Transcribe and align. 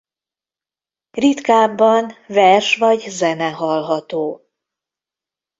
Ritkábban 1.11 2.13
vers 2.27 2.75
vagy 2.77 2.99
zene 2.99 3.51
hallható. 3.51 4.47